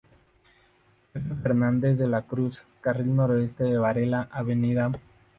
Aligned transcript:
F. 1.13 1.35
Fernández 1.43 1.99
de 1.99 2.07
la 2.07 2.23
Cruz, 2.23 2.63
carril 2.81 3.15
noreste 3.15 3.65
de 3.65 3.77
Varela, 3.77 4.27
Av. 4.31 4.47